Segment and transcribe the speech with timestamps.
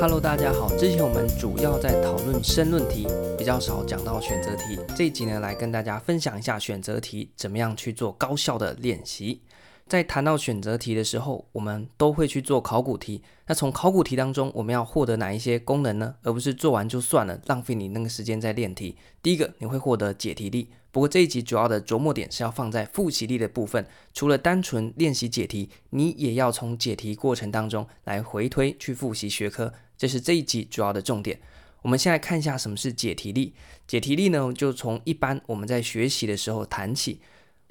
[0.00, 0.68] Hello，大家好。
[0.76, 3.06] 之前我们主要在讨论申论题，
[3.38, 4.78] 比较少讲到选择题。
[4.96, 9.40] 这一集呢，来跟大家分享一下选择题怎么样去做高效的练习。
[9.86, 13.22] 在谈到选择题的时候，我们都会去做考古题。
[13.46, 16.14] 那从考古题当中，我们要获得哪一些功能呢？
[16.22, 18.96] 而不是做完就算了，浪费你那个时间在练题。
[19.22, 20.70] 第一个，你会获得解题力。
[20.90, 23.86] 不过这一集主要的着墨点是要放在复习力的部分。
[24.14, 29.72] 除了单纯练习解题，你也要从解题过程当中来回推去复习学科。
[29.98, 31.38] 这是这一集主要的重点。
[31.82, 33.52] 我们先来看一下什么是解题力。
[33.86, 37.20] 解题力呢，就从一般我们在学习的时候谈起。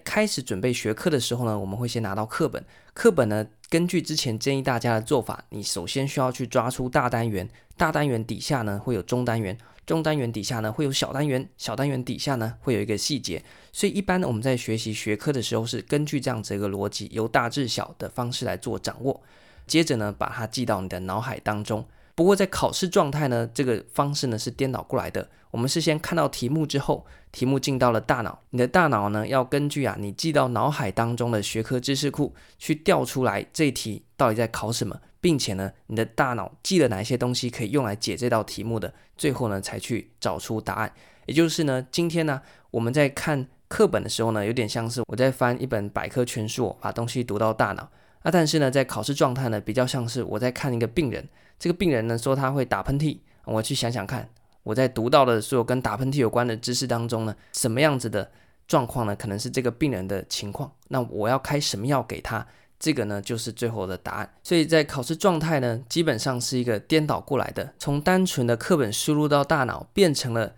[0.04, 2.64] 开始准备学科的时候呢，我们会先拿到课本。
[2.94, 13.44] 课本呢，根据之前建议大家的做法，你首先需要去抓出大单元，大单元底下呢会有中单元，中单元底下呢会有小单元，小单元底下呢会有一个细节。
[13.72, 19.22] 所以一般呢，我们在学习学科的时候是根据这样子一个逻辑，由大至小的方式来做掌握。
[19.66, 21.86] 接着呢，把它记到你的脑海当中。
[22.16, 25.28] 不过在考试状态呢，这个方式呢是颠倒过来的。
[25.50, 40.92] 我们是先看到题目之后，题目进到了大脑，你的大脑呢要根据啊你记到脑海当中的学科知识库去调出来这一题到底在考什么，并且呢你的大脑记了哪一些东西可以用来解这道题目的，最后呢才去找出答案。
[41.26, 47.90] 也就是呢，今天呢我们在看课本的时候呢，有点像是我在翻一本百科全书，把东西读到大脑。
[48.24, 51.28] 那但是呢，在考试状态呢，比较像是我在看一个病人。
[51.60, 54.30] 这个病人呢说他会打喷嚏，我去想想看，
[54.64, 58.32] 我在读到的所有跟打喷嚏有关的知识当中呢，什么样子的
[58.68, 59.16] 状况呢？
[59.16, 60.72] 可能是这个病人的情况。
[60.90, 62.46] 那我要开什么药给他？
[62.80, 64.34] 这个呢就是最后的答案。
[64.44, 70.56] 所以在考试状态呢，基本上是一个颠倒过来的，从单纯的课本输入到大脑，变成了。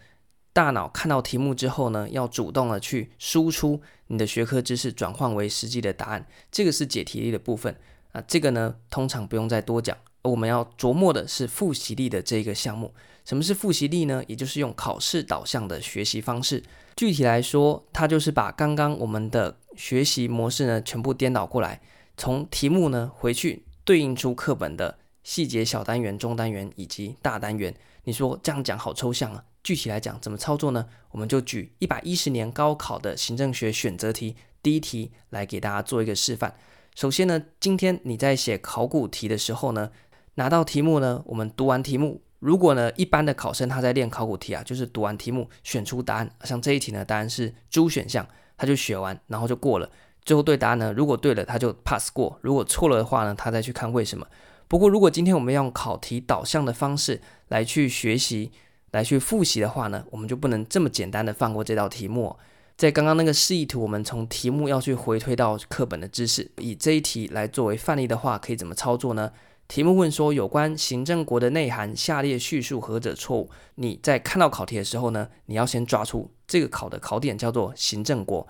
[0.53, 6.25] 大脑看到题目之后呢，要主动的去输出你的学科知识，转换为实际的答案。
[6.49, 7.75] 这个是解题力的部分
[8.13, 8.23] 啊。
[8.25, 9.97] 这个呢，通常不用再多讲。
[10.25, 12.93] 我们要琢磨的是复习力的这个项目。
[13.23, 14.23] 什么是复习力呢？
[14.27, 16.63] 也就是用考试导向的学习方式。
[16.95, 21.81] 具体来说，它就是把刚刚我们的学习模式呢，全部颠倒过来，
[22.17, 27.73] 从题目呢回去对应出课本的细节小单元、中单元以及大单元。
[28.03, 29.43] 你说这样讲好抽象啊？
[29.63, 30.85] 具体来讲，怎么操作呢？
[31.09, 36.55] 我们就举一百一十年高考的行政学选择题第一题来给大家做一个示范。
[36.93, 39.89] 首先呢，今天你在写考古题的时候呢，
[40.35, 42.21] 拿到题目呢，我们读完题目。
[42.39, 46.29] 如果呢，一般的考生他在练考古题啊，就是读完题目选出答案。
[46.43, 48.25] 像这一题呢，答案是 D 选项，
[48.57, 49.89] 他就选完，然后就过了。
[50.23, 54.25] 最后对答案呢，如果对了，他就 pass 过；如果错了的话呢，他再去看为什么。
[54.67, 58.51] 不过如果今天我们用考题导向的方式来去学习。
[58.91, 62.33] 来去复习的话呢，我们就不能这么简单的放过这道题目。
[62.77, 66.49] 在刚刚那个示意图，我们从题目要去回推到课本的知识。
[66.59, 69.33] 以这一题来作为范例的话，可以怎么操作呢？
[69.67, 73.49] 题目问说，有关行政国的内涵，下列叙述何者错误？
[73.75, 78.47] 你在看到考题的时候呢，你要先抓出这个考的考点叫做行政国。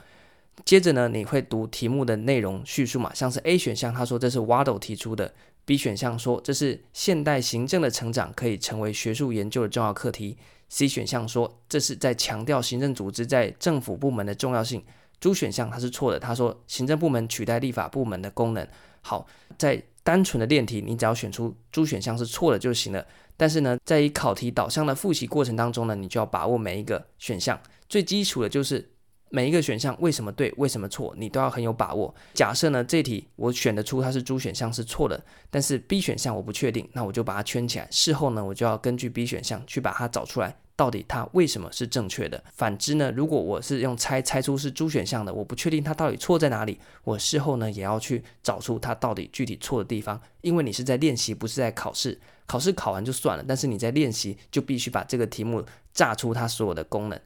[0.65, 5.33] 接着呢，你会读题目的内容叙述嘛，像是 A 选项，他说这是 Waddle 提出的。
[5.63, 10.37] B 选项说，这是现代行政的成长可以成为学术研究的重要课题。
[10.69, 14.83] C 选项说，这是在强调行政组织在政府部门的重要性。
[15.19, 18.67] D 选项它是错的，他说行政部门取代立法部门的功能。
[19.01, 19.25] 好，
[19.57, 23.05] 在单纯的练题，你只要选出 D 选项是错的就行了。
[23.35, 27.59] 但是呢，在以考题导向的复习过程当中呢，你就要把握每一个选项。
[27.89, 28.91] 最基础的就是。
[29.31, 32.13] 每一个选项为什么对，为什么错，你都要很有把握。
[32.35, 37.87] 假设呢，这题我选得出它是 D 选项是错的，但是 B 选项我不确定，那我就把它圈起来。
[37.91, 42.43] 事后呢，我就要根据 B 选项去把它找出来，到底它为什么是正确的。
[42.53, 50.19] 反之呢，如果我是用猜猜出是猪选项的，我不确定它到底错在哪里，我事后呢也要去找出它到底具体错的地方。
[50.41, 52.19] 因为你是在练习，不是在考试。
[52.47, 57.19] 考试考完就算了，但是你在练习就必须把这个题目炸出它所有的功能。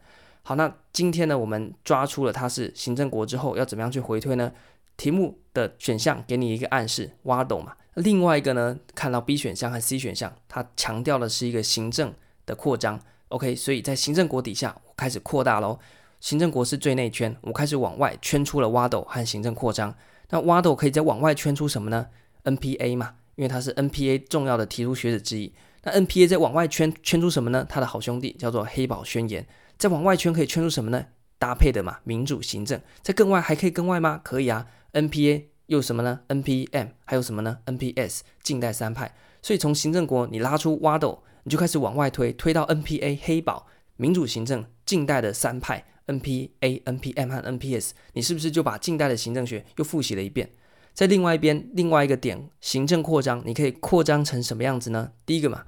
[0.44, 4.52] 好，那今天呢，我们抓出了它是行政国之后，要怎么样去回推呢？
[4.96, 7.76] 题目的选项给你一个暗示，Waddle 嘛。
[7.96, 12.14] 另外一个呢，看到 B 选项和 C 选项，它强调的是一个行政
[12.46, 13.00] 的扩张。
[13.29, 15.79] OK，所以在行政国底下，我开始扩大喽。
[16.20, 19.96] 行政国是最内圈，我开始往外圈出了瓦斗和行政扩张。
[20.29, 22.08] 那瓦斗可以再往外圈出什么呢
[22.43, 25.53] ？NPA 嘛，因为它是 NPA 重要的提出学者之一。
[25.84, 27.66] 那 NPA 在往外圈圈出什么呢？
[27.70, 29.47] 他的好兄弟叫做黑宝宣言。
[29.78, 31.05] 再往外圈可以圈出什么呢？
[31.37, 32.82] 搭配的嘛，民主行政。
[33.02, 34.20] 在更外还可以更外吗？
[34.23, 34.66] 可以啊。
[34.91, 39.16] NPA 又什么呢？NPM 还有什么呢？NPS 近代三派。
[39.41, 50.50] 所以从行政国你拉出瓦斗你就开始往外推，推到 NPA 黑堡民主行政近代的三派 NPA、NPM 和 NPS，你是不是就把近代的行政学又复习了一遍？
[50.94, 55.12] 在另外一边，另外一个点，行政扩张，你可以扩张成什么样子呢？
[55.26, 55.64] 第一个嘛，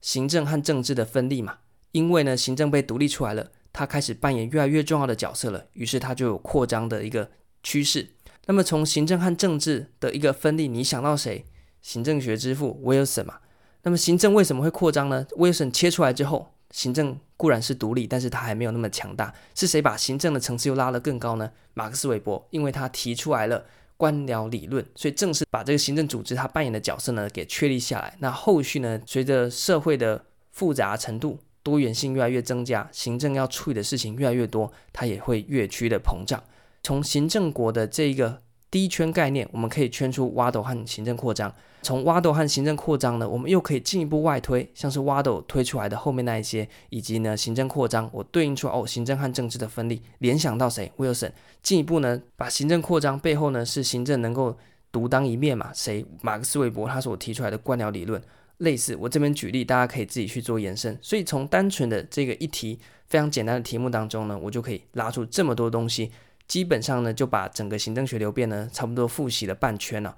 [0.00, 1.58] 行政和政治的分立嘛。
[1.92, 7.30] 因为呢，行政被独立出来了，它开始扮演越来越重要的角色了，于是它就有扩张的一个
[7.62, 8.10] 趋势。
[8.46, 11.44] 那么从行政和政治的一个分立，你想到谁？
[11.80, 13.38] 行政学之父威尔森嘛。
[13.84, 15.26] 那么行政为什么会扩张呢？
[15.36, 19.32] 威尔森切出来之后，行政固然是独立，但是它还没有那么强大。
[19.54, 21.50] 是谁把行政的层次又拉得更高呢？
[21.74, 23.64] 马克思韦伯，因为他提出来了
[23.98, 28.16] 官僚理论，所以正式把这个行政组织他扮演的角色呢给确立下来。
[28.20, 36.42] 那后续呢，随着社会的复杂程度、多元性越来越增加，行政要处理的事情越来越多，它也会越趋的膨胀。
[36.82, 38.40] 从行政国的这一个
[38.74, 41.54] 低圈概念，我们可以圈出挖斗和行政扩张。
[41.80, 50.90] 从挖斗和行政扩张呢，我们又可以进一步外推，像是挖斗推出来的后面那一些，以及呢行政扩张，我对应出哦行政和政治的分立，联想到谁？
[50.96, 51.32] 威尔森。
[51.62, 54.58] 进一步呢，把行政扩张背后呢是行政能够
[54.90, 55.70] 独当一面嘛？
[55.72, 56.04] 谁？
[56.20, 58.20] 马克思韦伯他所提出来的官僚理论，
[58.56, 60.98] 类似我这边举例，大家可以自己去做延伸。
[61.00, 66.10] 所以从单纯的这个一题非常简单的题目当中呢，我就可以拉出这么多东西，
[66.46, 70.16] 基本上呢就把整个行政学流变呢差不多复习了半圈了。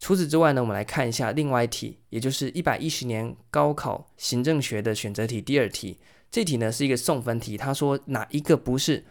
[0.00, 5.98] 除此之外呢，我们来看一下另外一题，也就是一百一十年高考行政学的选择题第二题。
[6.30, 9.04] 这题呢是一个送分题，他说哪一个不是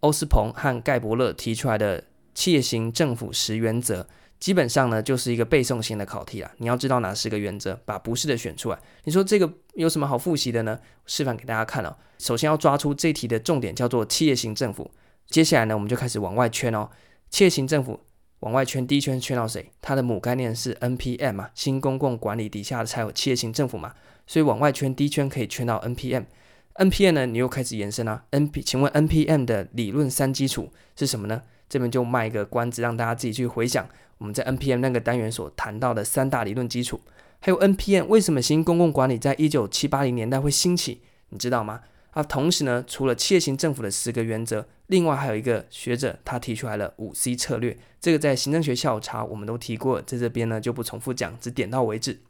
[0.00, 2.04] 欧斯鹏和盖伯勒提出来的
[2.34, 4.06] 企业型政府十原则？
[4.38, 6.50] 基本上呢就是一个背诵型的考题啦。
[6.58, 8.78] 你要知道哪十个原则，把不是的选出来。
[9.04, 10.78] 你说这个有什么好复习的呢？
[11.06, 11.96] 示范给大家看哦。
[12.18, 14.90] 首先要抓出这题的重点叫做企业型政府。
[15.28, 16.88] 接下来呢，我们就开始往外圈哦，
[17.30, 18.00] 企业型政府。
[18.40, 19.72] 往外圈，第一圈圈到谁？
[19.80, 23.94] 它的母概念是 NPM 嘛，新公共管理底下才有企业型政府嘛，
[24.26, 26.26] 所以往外圈，第一圈可以圈到 NPM。
[26.74, 31.42] NPM 呢，你又开始延伸啊，NP，请问 NPM 的理论三基础是什么呢？
[31.68, 33.88] 这边就卖一个关子，让大家自己去回想
[34.18, 37.00] 我们在 NPM 那个单元所谈到的三大理论基础。
[37.40, 41.00] 还有 NPM 为什么新公共管理在一九七八零年代会兴起？
[41.30, 41.80] 你知道吗？
[42.16, 52.22] 啊，同时呢，除了企业型政府的十个原则，另外还有一个学者他提出来了五 C 策略，这个在行政学下午茶我们都提过，在这边呢就不重复讲，只点到为止。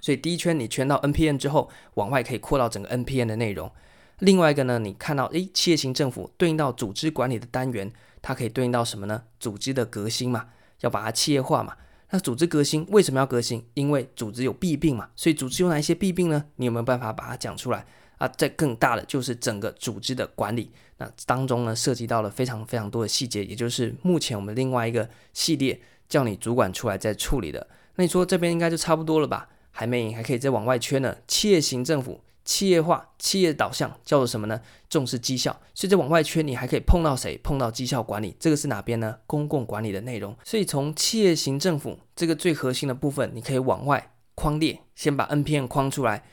[0.00, 3.70] 所以第一圈你圈到 NPM 之后，往外可以扩到整个 NPM 的内容。
[4.18, 9.22] 另外一个呢，你看到诶，企业型政府对应到组织管理的单元，它可以对应到什么呢？
[9.38, 10.46] 组织的革新嘛，
[10.80, 11.76] 要把它企业化嘛。
[12.10, 13.64] 那组织革新为什么要革新？
[13.74, 16.46] 因为组织有弊病嘛，所以组织有哪一些弊病呢？
[16.56, 17.86] 你有没有办法把它讲出来？
[18.18, 27.66] 啊，在更大的就是整个组织的管理，那当中呢涉及到了非常非常多的细节，也就是目前我们另外一个系列叫你主管出来再处理的。
[27.96, 29.48] 那你说这边应该就差不多了吧？
[29.70, 31.16] 还没，还可以再往外圈呢。
[31.26, 34.60] 企业型政府、企业化、企业导向叫做什么呢？
[34.88, 35.50] 重视绩效。
[35.74, 37.36] 所以再往外圈，你还可以碰到谁？
[37.38, 39.18] 碰到绩效管理，这个是哪边呢？
[39.26, 40.36] 公共管理的内容。
[40.44, 46.24] 所以从企业型政府这个最核心的部分，你可以往外框列，先把 NPM 框出来。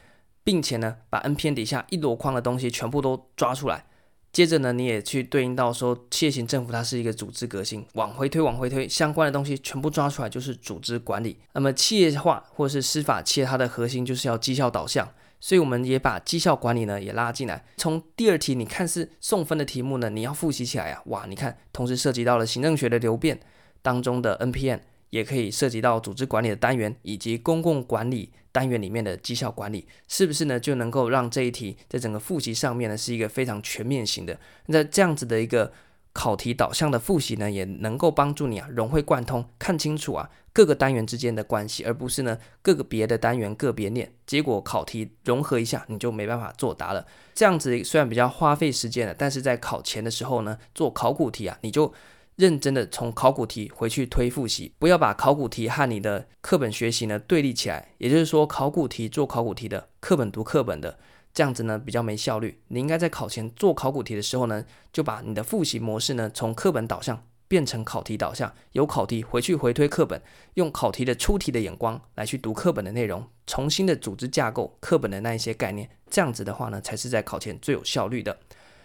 [0.43, 3.85] 并且呢，把 N P N 底下一箩筐的东西全部都抓出来，
[4.31, 11.37] 接着呢，你也去对应到说，企业型政府它是一个组织革新，往回推，往回推，相关的东西全部抓出来就是组织管理。
[11.53, 17.65] 那么企业化或是司法企业，它的核心就是要绩效导向，所以我们也把绩效管理呢也拉进来。
[17.77, 23.39] 从第二题你看似送分的题目呢，你要复习起来呀，哇，你看，同时涉及到了行政学的流变
[23.81, 24.81] 当中的 N P N。
[25.11, 30.59] 也可以涉及到组织管理的单元，以及公共管理单元里面的绩效管理，是不是呢？
[30.59, 34.39] 就能够让这一题在整个复习上面呢，是一个非常全面型的。
[34.67, 35.71] 那这样子的一个
[36.13, 47.05] 考题导向的复习呢，也能够帮助你啊融会贯通，看清楚啊各个单元之间的关系，而不是呢各个别的单元个别念，结果考题融合一下你就没办法作答了。
[47.33, 51.93] 这样子虽然比较花费时间了，但是在考前的时候呢，做考古题啊，你就。
[52.41, 57.93] 认真的从考古题回去推复习，不要把考古题和你的课本学习呢对立起来。
[57.99, 60.97] 也就是说，考古题做考古题的，课本读课本的，
[61.31, 62.59] 这样子呢比较没效率。
[62.69, 70.19] 你应该在考前做考古题的时候呢，就把你的复习模式呢从课本导向变成考题导向，有考题回去回推课本，
[70.55, 75.87] 用考题的出题的眼光来去读课本的内容，重新的组织架构课本的那一些概念。
[76.09, 78.35] 这样子的话呢，才是在考前最有效率的。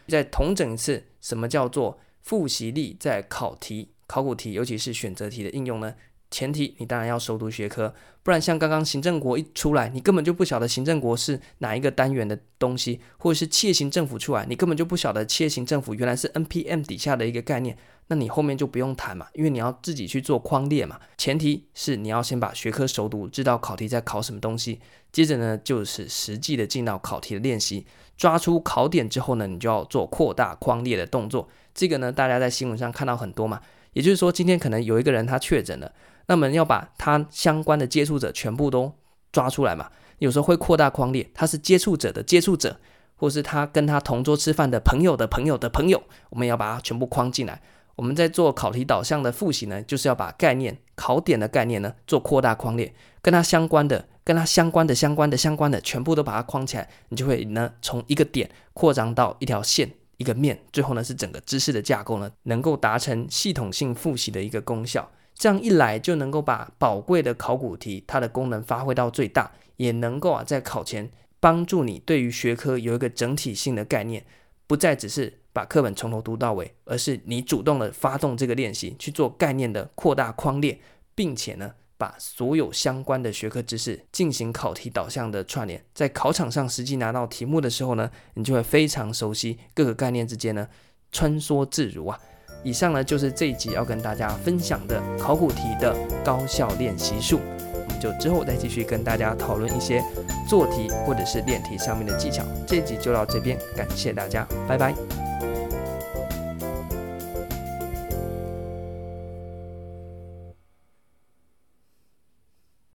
[0.08, 1.98] 再同整一次，什么叫做？
[2.26, 5.94] 复习力在考题、考古题，尤其是选择题的应用呢？
[6.30, 17.78] 前提你当然要熟读学科，不然像刚刚行政国一出来，你根本就不晓得行政国是哪一个单元的东西，或者是企业型政府出来，你根本就不晓得企业型政府原来是 NPM 底下的一个概念，
[18.08, 20.98] 那你后面就不用谈嘛，因为你要自己去做框列嘛。
[21.16, 24.80] 前提是你要先把学科熟读，知道考题在考什么东西，
[25.12, 31.48] 接着呢就是实际的进到考题的练习，抓出考点之后呢，你就要做扩大框列的动作。
[31.72, 33.60] 这个呢，大家在新闻上看到很多嘛，
[33.92, 35.92] 也就是说，今天可能有一个人他确诊了，
[36.26, 38.92] 那么要把他相关的接触者全部都
[39.32, 39.90] 抓出来嘛。
[40.18, 42.78] 有时候会扩大框列，他是接触者的接触者，
[43.16, 47.60] 或是他跟他同桌吃饭的朋友的朋友的朋友，我们要把它全部框进来。
[47.96, 65.10] 我们在做考题导向的复习呢，就是要把概念、考点的概念呢做扩大框列，跟它相关的、跟它相关的、相关的、相关的，全部都把它框起来，你就会呢从一个点扩张到一条线、一个面，最后呢是整个知识的架构呢能够达成系统性复习的一个功效。
[65.36, 74.24] 这样一来就能够把宝贵的考古题它的功能发挥到最大，也能够啊在考前帮助你对于学科有一个整体性的概念，
[74.66, 75.40] 不再只是。
[75.56, 80.78] 把课本从头读到尾，而是你主动的发动这个练习去做概念的扩大框列，
[81.14, 90.68] 并且呢，把所有相关的学科知识进行考题导向的串联，在考场上实际拿到题目的时候呢，你就会非常熟悉各个概念之间呢
[91.10, 92.20] 穿梭自如啊。
[92.66, 95.94] 以上呢就是这一集要跟大家分享的考古题的
[96.24, 97.38] 高效练习术。
[97.72, 100.02] 我们就之后再继续跟大家讨论一些
[100.48, 102.42] 做题或者是练题上面的技巧。
[102.66, 105.25] 这一集就到这边，感谢大家，拜拜。